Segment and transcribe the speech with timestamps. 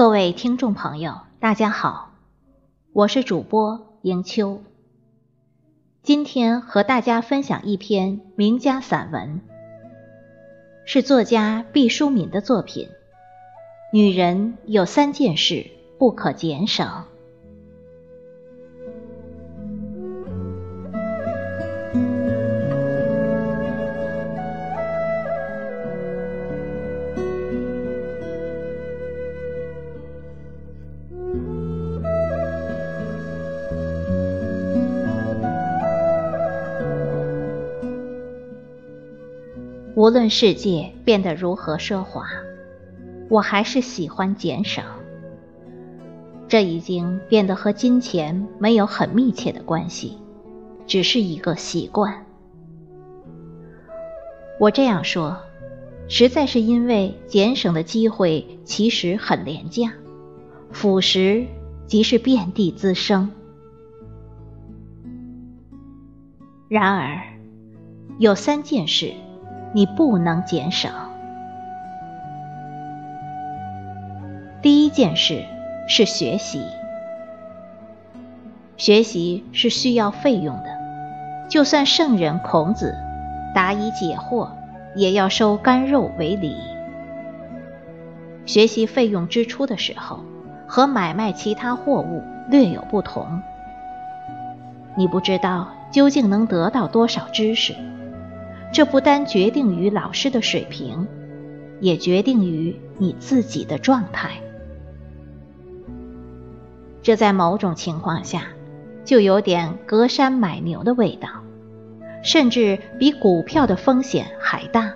[0.00, 2.12] 各位听众朋友，大家好，
[2.94, 4.62] 我是主播迎秋。
[6.02, 9.42] 今天和大家分享一篇名家散文，
[10.86, 12.86] 是作家毕淑敏的作品
[13.92, 17.04] 《女人有三件事不可减少》。
[40.00, 42.24] 无论世界变得如何奢华，
[43.28, 44.82] 我还是喜欢俭省。
[46.48, 50.16] 这已经变得和金钱没有很密切的关系，
[50.86, 52.24] 只是一个习惯。
[54.58, 55.36] 我这样说，
[56.08, 59.92] 实在是因为俭省的机会其实很廉价，
[60.72, 61.44] 腐蚀
[61.86, 63.30] 即是遍地滋生。
[66.68, 67.20] 然而，
[68.18, 69.12] 有三件事。
[69.72, 70.88] 你不能减少。
[74.62, 75.44] 第一件事
[75.88, 76.62] 是学习，
[78.76, 80.64] 学习是需要费用的，
[81.48, 82.94] 就算圣人孔子
[83.54, 84.48] 答疑解惑，
[84.94, 86.56] 也要收干肉为礼。
[88.44, 90.20] 学习费用支出的时候，
[90.66, 93.40] 和买卖其他货物略有不同。
[94.96, 97.74] 你不知道究竟能得到多少知识。
[98.72, 101.06] 这不单决定于老师的水平，
[101.80, 104.30] 也决定于你自己的状态。
[107.02, 108.44] 这在某种情况下，
[109.04, 111.28] 就有点隔山买牛的味道，
[112.22, 114.92] 甚至比股票的风险还大。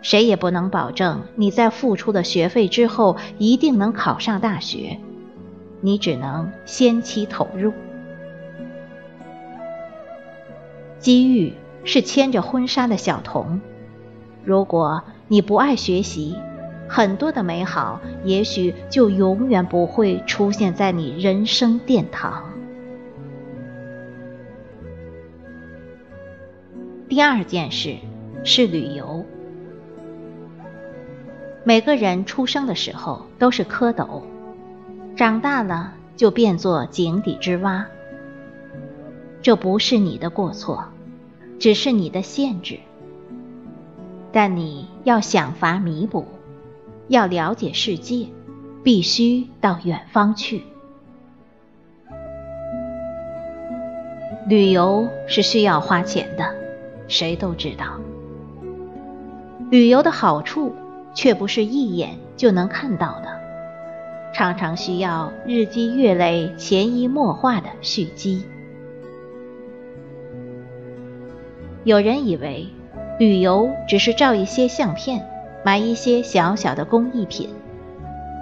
[0.00, 4.98] 谁也不能保证你在付出了学费之后一定能考上大学，
[5.80, 7.72] 你只能先期投入。
[10.98, 11.52] 机遇。
[11.84, 13.60] 是牵着婚纱的小童。
[14.44, 16.36] 如果你不爱学习，
[16.88, 22.44] 很多的美好也许就永远不会出现在你人生殿堂。
[27.08, 27.96] 第二件事
[28.44, 29.24] 是旅游。
[31.64, 34.22] 每个人出生的时候都是蝌蚪，
[35.14, 37.86] 长大了就变作井底之蛙。
[39.40, 40.91] 这不是你的过错。
[41.62, 42.80] 只是你的限制，
[44.32, 46.26] 但你要想法弥补，
[47.06, 48.26] 要了解世界，
[48.82, 50.64] 必须到远方去。
[54.48, 56.52] 旅游是需要花钱的，
[57.06, 58.00] 谁都知道。
[59.70, 60.74] 旅游的好处
[61.14, 63.40] 却不是一眼就能看到的，
[64.34, 68.44] 常常需要日积月累、潜移默化的蓄积。
[71.84, 72.68] 有人以为，
[73.18, 75.26] 旅游只是照一些相片，
[75.64, 77.48] 买一些小小的工艺品，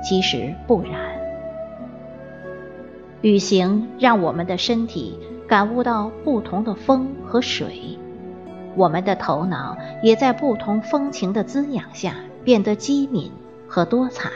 [0.05, 0.93] 其实不然。
[3.23, 5.19] 旅行让我们的身体
[5.49, 7.99] 感悟到不同的风和水，
[8.77, 13.33] 我们的头脑也在不同风情的滋养下变得机敏
[13.67, 14.29] 和多彩，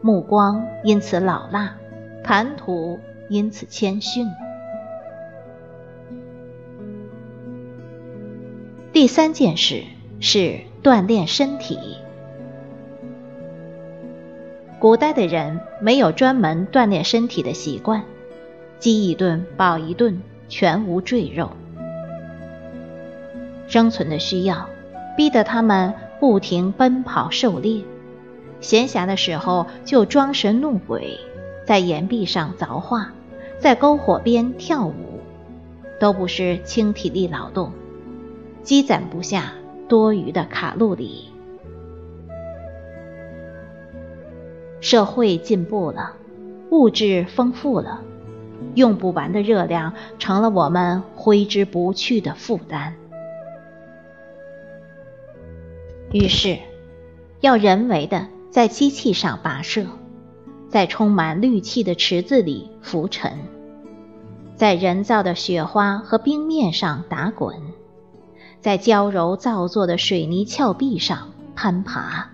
[0.00, 1.76] 目光因此老辣，
[2.24, 4.26] 谈吐因此谦逊。
[8.98, 9.84] 第三件事
[10.18, 11.78] 是锻炼身体。
[14.80, 18.02] 古代的人没有专门锻炼身体的习惯，
[18.80, 21.52] 饥一顿饱一顿，全无赘肉。
[23.68, 24.68] 生存的需要
[25.16, 27.82] 逼得他们不停奔跑狩猎，
[28.60, 31.20] 闲暇的时候就装神弄鬼，
[31.64, 33.12] 在岩壁上凿画，
[33.60, 35.20] 在篝火边跳舞，
[36.00, 37.70] 都不是轻体力劳动。
[38.68, 39.54] 积攒不下
[39.88, 41.30] 多余的卡路里。
[44.82, 46.12] 社会进步了，
[46.70, 48.02] 物质丰富了，
[48.74, 52.94] 用不完的热量成了我们挥之不去的负担。
[56.12, 56.58] 于是，
[57.40, 59.86] 要人为的在机器上跋涉，
[60.68, 63.32] 在充满氯气的池子里浮沉，
[64.56, 67.56] 在人造的雪花和冰面上打滚。
[68.60, 72.28] 在娇柔造作的水泥峭壁上攀爬，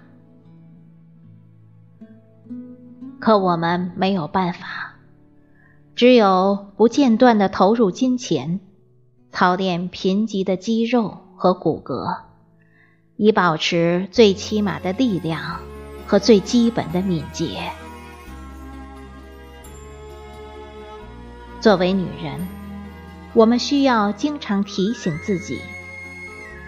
[3.20, 4.94] 可我们没有办法，
[5.94, 8.60] 只有不间断的投入金钱，
[9.32, 12.22] 操练贫瘠的肌肉和骨骼，
[13.16, 15.60] 以保持最起码的力量
[16.06, 17.70] 和最基本的敏捷。
[21.60, 22.46] 作为女人，
[23.34, 25.60] 我们需要经常提醒自己，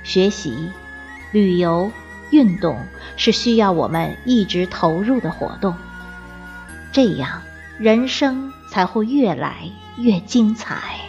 [0.06, 0.70] 学习、
[1.32, 1.90] 旅游、
[2.30, 2.78] 运动
[3.16, 5.74] 是需要我们一直投入的活动，
[6.92, 7.42] 这样
[7.76, 9.68] 人生才会越来
[9.98, 11.05] 越精彩。